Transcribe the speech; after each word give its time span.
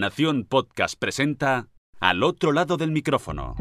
Nación 0.00 0.46
Podcast 0.48 0.98
presenta 0.98 1.68
Al 2.00 2.22
otro 2.22 2.52
lado 2.52 2.78
del 2.78 2.90
micrófono. 2.90 3.54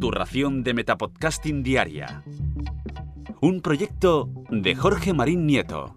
Tu 0.00 0.12
ración 0.12 0.62
de 0.62 0.74
Metapodcasting 0.74 1.64
Diaria. 1.64 2.22
Un 3.40 3.60
proyecto 3.62 4.30
de 4.48 4.76
Jorge 4.76 5.12
Marín 5.12 5.44
Nieto. 5.44 5.96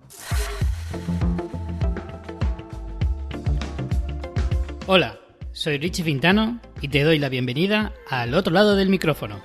Hola, 4.88 5.20
soy 5.52 5.78
Richie 5.78 6.04
Fintano 6.04 6.60
y 6.82 6.88
te 6.88 7.04
doy 7.04 7.20
la 7.20 7.30
bienvenida 7.30 7.94
al 8.10 8.34
otro 8.34 8.52
lado 8.52 8.76
del 8.76 8.90
micrófono. 8.90 9.40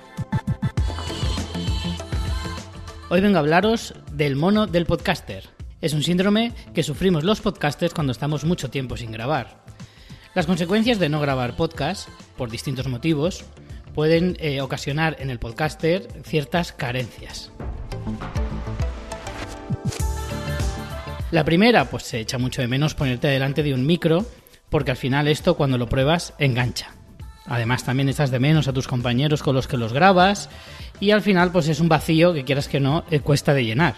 Hoy 3.09 3.21
vengo 3.21 3.37
a 3.37 3.41
hablaros 3.41 3.93
del 4.11 4.35
mono 4.35 4.65
del 4.65 4.87
podcaster. 4.87 5.47
Es 5.81 5.93
un 5.93 6.01
síndrome 6.01 6.51
que 6.73 6.81
sufrimos 6.81 7.23
los 7.23 7.41
podcasters 7.41 7.93
cuando 7.93 8.11
estamos 8.11 8.43
mucho 8.43 8.71
tiempo 8.71 8.97
sin 8.97 9.11
grabar. 9.11 9.61
Las 10.33 10.45
consecuencias 10.45 10.97
de 10.97 11.09
no 11.09 11.19
grabar 11.19 11.57
podcast, 11.57 12.07
por 12.37 12.49
distintos 12.49 12.87
motivos, 12.87 13.43
pueden 13.93 14.37
eh, 14.39 14.61
ocasionar 14.61 15.17
en 15.19 15.29
el 15.29 15.39
podcaster 15.39 16.07
ciertas 16.23 16.71
carencias. 16.71 17.51
La 21.31 21.43
primera, 21.43 21.89
pues 21.89 22.03
se 22.03 22.21
echa 22.21 22.37
mucho 22.37 22.61
de 22.61 22.69
menos 22.69 22.95
ponerte 22.95 23.27
delante 23.27 23.61
de 23.61 23.73
un 23.73 23.85
micro, 23.85 24.25
porque 24.69 24.91
al 24.91 24.97
final 24.97 25.27
esto 25.27 25.57
cuando 25.57 25.77
lo 25.77 25.89
pruebas 25.89 26.33
engancha. 26.39 26.95
Además 27.45 27.83
también 27.83 28.07
echas 28.07 28.31
de 28.31 28.39
menos 28.39 28.69
a 28.69 28.73
tus 28.73 28.87
compañeros 28.87 29.43
con 29.43 29.53
los 29.53 29.67
que 29.67 29.75
los 29.75 29.91
grabas 29.91 30.49
y 31.01 31.11
al 31.11 31.21
final 31.21 31.51
pues 31.51 31.67
es 31.67 31.81
un 31.81 31.89
vacío 31.89 32.33
que 32.33 32.45
quieras 32.45 32.69
que 32.69 32.79
no 32.79 33.03
eh, 33.11 33.19
cuesta 33.19 33.53
de 33.53 33.65
llenar. 33.65 33.95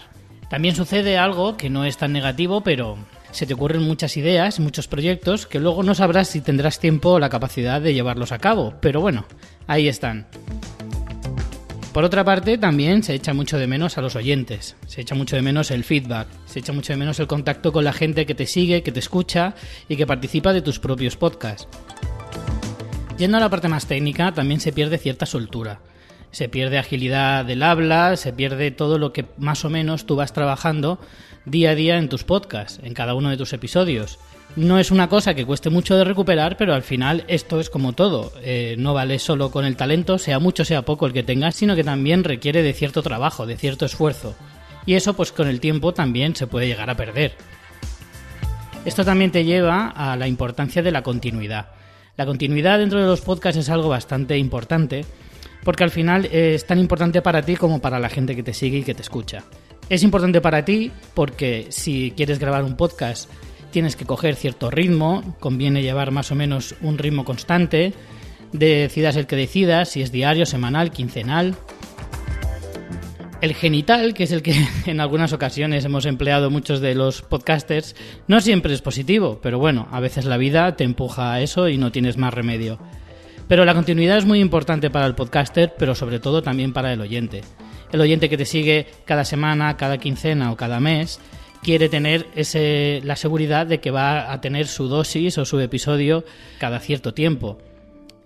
También 0.50 0.74
sucede 0.74 1.16
algo 1.16 1.56
que 1.56 1.70
no 1.70 1.84
es 1.84 1.96
tan 1.96 2.12
negativo, 2.12 2.62
pero 2.62 2.98
se 3.34 3.46
te 3.46 3.54
ocurren 3.54 3.82
muchas 3.82 4.16
ideas, 4.16 4.60
muchos 4.60 4.86
proyectos, 4.86 5.46
que 5.46 5.58
luego 5.58 5.82
no 5.82 5.96
sabrás 5.96 6.28
si 6.28 6.40
tendrás 6.40 6.78
tiempo 6.78 7.10
o 7.10 7.18
la 7.18 7.30
capacidad 7.30 7.80
de 7.80 7.92
llevarlos 7.92 8.30
a 8.30 8.38
cabo. 8.38 8.74
Pero 8.80 9.00
bueno, 9.00 9.26
ahí 9.66 9.88
están. 9.88 10.28
Por 11.92 12.04
otra 12.04 12.24
parte, 12.24 12.58
también 12.58 13.02
se 13.02 13.12
echa 13.14 13.34
mucho 13.34 13.58
de 13.58 13.66
menos 13.66 13.98
a 13.98 14.02
los 14.02 14.14
oyentes, 14.14 14.76
se 14.86 15.00
echa 15.00 15.16
mucho 15.16 15.34
de 15.34 15.42
menos 15.42 15.72
el 15.72 15.82
feedback, 15.82 16.28
se 16.46 16.60
echa 16.60 16.72
mucho 16.72 16.92
de 16.92 16.96
menos 16.96 17.18
el 17.18 17.26
contacto 17.26 17.72
con 17.72 17.82
la 17.82 17.92
gente 17.92 18.24
que 18.24 18.36
te 18.36 18.46
sigue, 18.46 18.84
que 18.84 18.92
te 18.92 19.00
escucha 19.00 19.54
y 19.88 19.96
que 19.96 20.06
participa 20.06 20.52
de 20.52 20.62
tus 20.62 20.78
propios 20.78 21.16
podcasts. 21.16 21.66
Yendo 23.18 23.36
a 23.36 23.40
la 23.40 23.50
parte 23.50 23.68
más 23.68 23.86
técnica, 23.86 24.32
también 24.32 24.60
se 24.60 24.72
pierde 24.72 24.98
cierta 24.98 25.26
soltura 25.26 25.80
se 26.34 26.48
pierde 26.48 26.78
agilidad 26.78 27.44
del 27.44 27.62
habla, 27.62 28.16
se 28.16 28.32
pierde 28.32 28.72
todo 28.72 28.98
lo 28.98 29.12
que 29.12 29.24
más 29.38 29.64
o 29.64 29.70
menos 29.70 30.04
tú 30.04 30.16
vas 30.16 30.32
trabajando 30.32 30.98
día 31.44 31.70
a 31.70 31.74
día 31.76 31.96
en 31.96 32.08
tus 32.08 32.24
podcasts, 32.24 32.80
en 32.82 32.92
cada 32.92 33.14
uno 33.14 33.30
de 33.30 33.36
tus 33.36 33.52
episodios. 33.52 34.18
No 34.56 34.80
es 34.80 34.90
una 34.90 35.08
cosa 35.08 35.34
que 35.34 35.46
cueste 35.46 35.70
mucho 35.70 35.96
de 35.96 36.02
recuperar, 36.02 36.56
pero 36.56 36.74
al 36.74 36.82
final 36.82 37.24
esto 37.28 37.60
es 37.60 37.70
como 37.70 37.92
todo. 37.92 38.32
Eh, 38.42 38.74
no 38.78 38.94
vale 38.94 39.20
solo 39.20 39.52
con 39.52 39.64
el 39.64 39.76
talento, 39.76 40.18
sea 40.18 40.40
mucho, 40.40 40.64
sea 40.64 40.82
poco 40.82 41.06
el 41.06 41.12
que 41.12 41.22
tengas, 41.22 41.54
sino 41.54 41.76
que 41.76 41.84
también 41.84 42.24
requiere 42.24 42.62
de 42.64 42.72
cierto 42.72 43.02
trabajo, 43.02 43.46
de 43.46 43.56
cierto 43.56 43.86
esfuerzo. 43.86 44.34
Y 44.86 44.94
eso 44.94 45.14
pues 45.14 45.30
con 45.30 45.46
el 45.46 45.60
tiempo 45.60 45.94
también 45.94 46.34
se 46.34 46.48
puede 46.48 46.66
llegar 46.66 46.90
a 46.90 46.96
perder. 46.96 47.36
Esto 48.84 49.04
también 49.04 49.30
te 49.30 49.44
lleva 49.44 49.88
a 49.88 50.16
la 50.16 50.26
importancia 50.26 50.82
de 50.82 50.90
la 50.90 51.02
continuidad. 51.02 51.68
La 52.16 52.26
continuidad 52.26 52.80
dentro 52.80 53.00
de 53.00 53.06
los 53.06 53.20
podcasts 53.20 53.58
es 53.58 53.70
algo 53.70 53.88
bastante 53.88 54.36
importante 54.36 55.04
porque 55.64 55.84
al 55.84 55.90
final 55.90 56.26
eh, 56.26 56.54
es 56.54 56.66
tan 56.66 56.78
importante 56.78 57.22
para 57.22 57.42
ti 57.42 57.56
como 57.56 57.80
para 57.80 57.98
la 57.98 58.08
gente 58.08 58.36
que 58.36 58.42
te 58.42 58.54
sigue 58.54 58.78
y 58.78 58.82
que 58.82 58.94
te 58.94 59.02
escucha. 59.02 59.44
Es 59.88 60.02
importante 60.02 60.40
para 60.40 60.64
ti 60.64 60.90
porque 61.14 61.66
si 61.70 62.12
quieres 62.16 62.38
grabar 62.38 62.64
un 62.64 62.76
podcast 62.76 63.30
tienes 63.74 63.96
que 63.96 64.04
coger 64.04 64.36
cierto 64.36 64.70
ritmo, 64.70 65.36
conviene 65.40 65.82
llevar 65.82 66.12
más 66.12 66.30
o 66.30 66.36
menos 66.36 66.76
un 66.80 66.96
ritmo 66.96 67.24
constante, 67.24 67.92
decidas 68.52 69.16
el 69.16 69.26
que 69.26 69.34
decidas, 69.34 69.88
si 69.88 70.00
es 70.00 70.12
diario, 70.12 70.46
semanal, 70.46 70.92
quincenal. 70.92 71.56
El 73.40 73.52
genital, 73.52 74.14
que 74.14 74.22
es 74.22 74.30
el 74.30 74.42
que 74.42 74.54
en 74.86 75.00
algunas 75.00 75.32
ocasiones 75.32 75.84
hemos 75.84 76.06
empleado 76.06 76.50
muchos 76.50 76.80
de 76.80 76.94
los 76.94 77.22
podcasters, 77.22 77.96
no 78.28 78.40
siempre 78.40 78.72
es 78.72 78.80
positivo, 78.80 79.40
pero 79.42 79.58
bueno, 79.58 79.88
a 79.90 79.98
veces 79.98 80.24
la 80.24 80.36
vida 80.36 80.76
te 80.76 80.84
empuja 80.84 81.32
a 81.32 81.40
eso 81.40 81.68
y 81.68 81.76
no 81.76 81.90
tienes 81.90 82.16
más 82.16 82.32
remedio. 82.32 82.78
Pero 83.48 83.64
la 83.64 83.74
continuidad 83.74 84.18
es 84.18 84.24
muy 84.24 84.40
importante 84.40 84.90
para 84.90 85.06
el 85.06 85.14
podcaster, 85.14 85.74
pero 85.78 85.94
sobre 85.94 86.18
todo 86.18 86.42
también 86.42 86.72
para 86.72 86.92
el 86.92 87.00
oyente. 87.00 87.42
El 87.92 88.00
oyente 88.00 88.28
que 88.28 88.38
te 88.38 88.46
sigue 88.46 88.86
cada 89.04 89.24
semana, 89.24 89.76
cada 89.76 89.98
quincena 89.98 90.50
o 90.50 90.56
cada 90.56 90.80
mes 90.80 91.20
quiere 91.62 91.88
tener 91.88 92.26
ese, 92.34 93.00
la 93.04 93.16
seguridad 93.16 93.66
de 93.66 93.80
que 93.80 93.90
va 93.90 94.32
a 94.32 94.40
tener 94.40 94.66
su 94.66 94.88
dosis 94.88 95.38
o 95.38 95.44
su 95.44 95.60
episodio 95.60 96.24
cada 96.58 96.80
cierto 96.80 97.12
tiempo. 97.12 97.58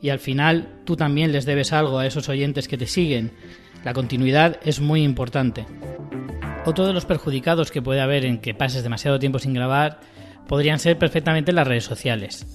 Y 0.00 0.10
al 0.10 0.20
final 0.20 0.80
tú 0.84 0.96
también 0.96 1.32
les 1.32 1.44
debes 1.44 1.72
algo 1.72 1.98
a 1.98 2.06
esos 2.06 2.28
oyentes 2.28 2.68
que 2.68 2.78
te 2.78 2.86
siguen. 2.86 3.32
La 3.84 3.94
continuidad 3.94 4.60
es 4.64 4.80
muy 4.80 5.02
importante. 5.02 5.66
Otro 6.64 6.86
de 6.86 6.92
los 6.92 7.06
perjudicados 7.06 7.70
que 7.72 7.82
puede 7.82 8.00
haber 8.00 8.24
en 8.24 8.38
que 8.38 8.54
pases 8.54 8.82
demasiado 8.84 9.18
tiempo 9.18 9.38
sin 9.40 9.54
grabar 9.54 10.00
podrían 10.46 10.78
ser 10.78 10.96
perfectamente 10.96 11.52
las 11.52 11.66
redes 11.66 11.84
sociales 11.84 12.46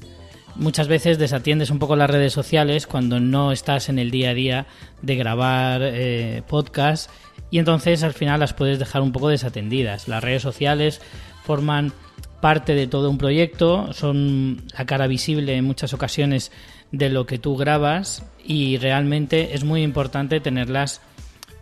muchas 0.56 0.88
veces 0.88 1.18
desatiendes 1.18 1.70
un 1.70 1.80
poco 1.80 1.96
las 1.96 2.10
redes 2.10 2.34
sociales 2.34 2.88
cuando 2.88 3.20
no 3.20 3.52
estás 3.52 3.90
en 3.90 4.00
el 4.00 4.12
día 4.12 4.32
a 4.32 4.34
día 4.34 4.66
de 5.02 5.16
grabar 5.16 5.82
eh, 5.84 6.44
podcast 6.48 7.10
y 7.50 7.60
entonces 7.60 8.04
al 8.04 8.14
final 8.14 8.40
las 8.40 8.54
puedes 8.54 8.80
dejar 8.80 9.02
un 9.02 9.12
poco 9.12 9.30
desatendidas. 9.30 10.08
Las 10.08 10.24
redes 10.24 10.42
sociales 10.42 11.02
forman 11.44 11.94
parte 12.42 12.76
de 12.76 12.88
todo 12.88 13.10
un 13.10 13.18
proyecto, 13.18 13.94
son 13.94 14.64
la 14.78 14.86
cara 14.86 15.08
visible 15.08 15.56
en 15.56 15.66
muchas 15.66 15.94
ocasiones 15.94 16.52
de 16.92 17.10
lo 17.10 17.26
que 17.26 17.40
tú 17.40 17.56
grabas 17.56 18.24
y 18.44 18.78
realmente 18.78 19.54
es 19.56 19.64
muy 19.64 19.82
importante 19.82 20.40
tenerlas 20.40 21.02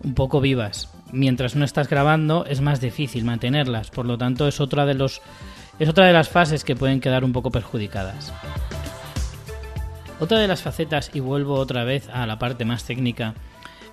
un 0.04 0.16
poco 0.16 0.42
vivas. 0.42 0.90
Mientras 1.12 1.56
no 1.56 1.66
estás 1.66 1.90
grabando 1.90 2.46
es 2.46 2.62
más 2.62 2.82
difícil 2.82 3.26
mantenerlas, 3.26 3.92
por 3.92 4.06
lo 4.06 4.18
tanto 4.18 4.48
es 4.48 4.60
otra 4.60 4.86
de 4.86 4.96
los 4.96 5.22
es 5.80 5.90
otra 5.90 6.06
de 6.06 6.14
las 6.14 6.30
fases 6.30 6.64
que 6.64 6.76
pueden 6.76 7.00
quedar 7.00 7.24
un 7.24 7.34
poco 7.34 7.52
perjudicadas. 7.52 8.32
Otra 10.22 10.38
de 10.38 10.48
las 10.48 10.62
facetas, 10.62 11.10
y 11.16 11.20
vuelvo 11.20 11.56
otra 11.56 11.84
vez 11.84 12.08
a 12.14 12.28
la 12.28 12.38
parte 12.38 12.64
más 12.64 12.84
técnica, 12.84 13.34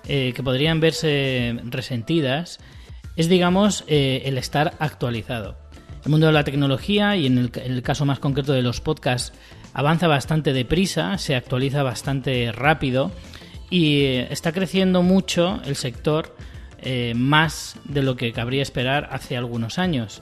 eh, 0.07 0.31
que 0.35 0.43
podrían 0.43 0.79
verse 0.79 1.59
resentidas, 1.63 2.59
es, 3.15 3.29
digamos, 3.29 3.83
eh, 3.87 4.21
el 4.25 4.37
estar 4.37 4.75
actualizado. 4.77 5.57
El 6.05 6.11
mundo 6.11 6.27
de 6.27 6.33
la 6.33 6.43
tecnología, 6.43 7.15
y 7.15 7.25
en 7.25 7.39
el, 7.39 7.81
caso 7.81 8.05
más 8.05 8.19
concreto 8.19 8.53
de 8.53 8.61
los 8.61 8.79
podcasts, 8.79 9.35
avanza 9.73 10.07
bastante 10.07 10.53
deprisa, 10.53 11.17
se 11.17 11.35
actualiza 11.35 11.81
bastante 11.81 12.51
rápido 12.51 13.11
y 13.71 14.03
eh, 14.03 14.27
está 14.29 14.51
creciendo 14.51 15.01
mucho 15.01 15.59
el 15.65 15.75
sector 15.75 16.35
más 17.15 17.75
de 17.83 18.03
lo 18.03 18.15
que 18.15 18.31
cabría 18.31 18.61
esperar 18.61 19.09
hace 19.11 19.35
algunos 19.35 19.79
años. 19.79 20.21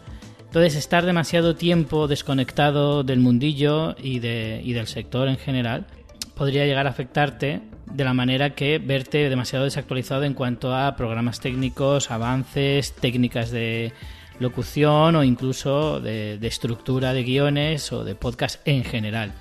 Entonces, 0.58 0.80
estar 0.80 1.06
demasiado 1.06 1.56
tiempo 1.56 2.08
desconectado 2.08 3.04
del 3.04 3.20
mundillo 3.20 3.96
y, 4.02 4.18
de, 4.18 4.60
y 4.64 4.74
del 4.74 4.88
sector 4.88 5.28
en 5.28 5.38
general 5.38 5.86
podría 6.34 6.66
llegar 6.66 6.88
a 6.88 6.90
afectarte 6.90 7.62
de 7.86 8.04
la 8.04 8.16
manera 8.16 8.56
que 8.56 8.80
verte 8.80 9.30
demasiado 9.30 9.66
desactualizado 9.66 10.24
en 10.24 10.34
cuanto 10.34 10.76
a 10.76 10.96
programas 10.96 11.42
técnicos, 11.42 12.10
avances, 12.10 12.92
técnicas 12.94 13.52
de 13.52 13.94
locución 14.40 15.16
o 15.16 15.24
incluso 15.24 16.00
de, 16.02 16.40
estructura 16.42 17.14
de 17.14 17.22
guiones 17.22 17.92
o 17.92 18.04
de 18.04 18.16
podcast 18.16 18.60
en 18.68 18.84
general. 18.84 19.34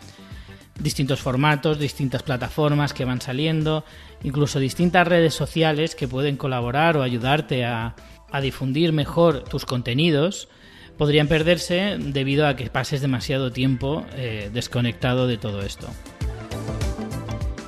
Distintos 0.79 1.21
formatos, 1.21 1.79
distintas 1.79 2.25
plataformas 2.25 2.93
que 2.93 3.07
van 3.07 3.23
saliendo, 3.23 3.87
incluso 4.23 4.59
distintas 4.59 5.09
redes 5.09 5.33
sociales 5.33 5.95
que 5.95 6.09
pueden 6.09 6.37
colaborar 6.37 6.99
o 6.99 7.03
ayudarte 7.03 7.65
a, 7.65 7.97
difundir 8.43 8.93
mejor 8.93 9.45
tus 9.45 9.65
contenidos, 9.65 10.51
podrían 10.97 11.29
perderse 11.29 11.97
debido 11.99 12.47
a 12.47 12.57
que 12.57 12.71
pases 12.71 13.01
demasiado 13.01 13.53
tiempo 13.53 14.05
eh, 14.15 14.51
desconectado 14.53 15.27
de 15.27 15.39
todo 15.39 15.63
esto. 15.63 15.89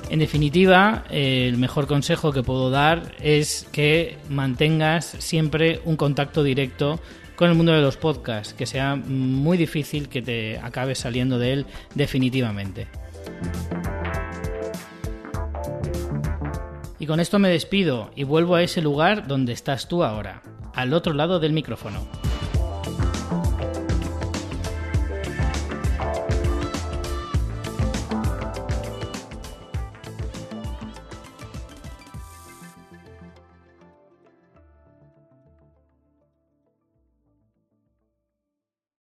En 0.09 0.19
definitiva, 0.19 1.03
el 1.11 1.57
mejor 1.57 1.85
consejo 1.85 2.31
que 2.31 2.41
puedo 2.41 2.71
dar 2.71 3.13
es 3.21 3.67
que 3.71 4.17
mantengas 4.27 5.05
siempre 5.19 5.81
un 5.85 5.97
contacto 5.97 6.41
directo 6.41 6.99
con 7.35 7.49
el 7.49 7.55
mundo 7.55 7.73
de 7.73 7.81
los 7.81 7.95
podcasts, 7.95 8.53
que 8.53 8.65
sea 8.65 8.95
muy 8.95 9.57
difícil 9.57 10.09
que 10.09 10.21
te 10.21 10.57
acabes 10.57 10.99
saliendo 10.99 11.37
de 11.37 11.53
él 11.53 11.65
definitivamente. 11.93 12.87
Y 16.97 17.05
con 17.05 17.19
esto 17.19 17.39
me 17.39 17.49
despido 17.49 18.11
y 18.15 18.23
vuelvo 18.23 18.55
a 18.55 18.63
ese 18.63 18.81
lugar 18.81 19.27
donde 19.27 19.53
estás 19.53 19.87
tú 19.87 20.03
ahora, 20.03 20.41
al 20.73 20.91
otro 20.93 21.13
lado 21.13 21.39
del 21.39 21.53
micrófono. 21.53 22.18